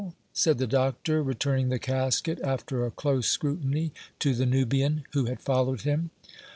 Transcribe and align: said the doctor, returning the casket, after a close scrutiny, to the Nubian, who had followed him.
said 0.33 0.57
the 0.57 0.65
doctor, 0.65 1.21
returning 1.21 1.69
the 1.69 1.77
casket, 1.77 2.41
after 2.43 2.83
a 2.83 2.89
close 2.89 3.29
scrutiny, 3.29 3.91
to 4.17 4.33
the 4.33 4.47
Nubian, 4.47 5.03
who 5.13 5.25
had 5.25 5.39
followed 5.39 5.81
him. 5.81 6.09